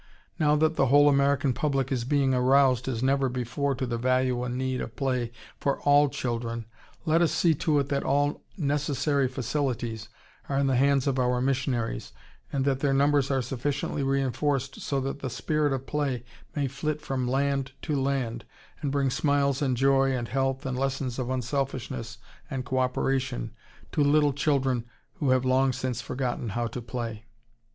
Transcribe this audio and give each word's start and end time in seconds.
Now 0.39 0.55
that 0.55 0.77
the 0.77 0.87
whole 0.87 1.07
American 1.07 1.53
public 1.53 1.91
is 1.91 2.05
being 2.05 2.33
aroused 2.33 2.87
as 2.87 3.03
never 3.03 3.29
before 3.29 3.75
to 3.75 3.85
the 3.85 3.99
value 3.99 4.43
and 4.43 4.57
need 4.57 4.81
of 4.81 4.95
play 4.95 5.31
for 5.59 5.79
all 5.81 6.09
children, 6.09 6.65
let 7.05 7.21
us 7.21 7.31
see 7.31 7.53
to 7.53 7.77
it 7.77 7.89
that 7.89 8.03
all 8.03 8.41
necessary 8.57 9.27
facilities 9.27 10.09
are 10.49 10.57
in 10.57 10.65
the 10.65 10.75
hands 10.75 11.05
of 11.05 11.19
our 11.19 11.39
missionaries, 11.39 12.13
and 12.51 12.65
that 12.65 12.79
their 12.79 12.95
numbers 12.95 13.29
are 13.29 13.43
sufficiently 13.43 14.01
reinforced 14.01 14.81
so 14.81 14.99
that 15.01 15.19
the 15.19 15.29
"Spirit 15.29 15.71
of 15.71 15.85
Play" 15.85 16.23
may 16.55 16.67
flit 16.67 16.99
from 16.99 17.27
land 17.27 17.73
to 17.83 17.95
land 17.95 18.43
and 18.81 18.91
bring 18.91 19.11
smiles 19.11 19.61
and 19.61 19.77
joy 19.77 20.13
and 20.17 20.27
health 20.29 20.65
and 20.65 20.79
lessons 20.79 21.19
of 21.19 21.29
unselfishness 21.29 22.17
and 22.49 22.65
co 22.65 22.79
operation 22.79 23.51
to 23.91 24.03
little 24.03 24.33
children 24.33 24.85
who 25.19 25.29
have 25.29 25.45
long 25.45 25.71
since 25.71 26.01
forgotten 26.01 26.49
how 26.49 26.65
to 26.65 26.81
play. 26.81 27.25